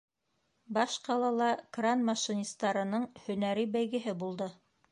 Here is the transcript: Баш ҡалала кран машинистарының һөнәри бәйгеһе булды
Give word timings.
Баш 0.77 0.95
ҡалала 1.07 1.49
кран 1.79 2.03
машинистарының 2.09 3.05
һөнәри 3.29 3.67
бәйгеһе 3.77 4.19
булды 4.25 4.53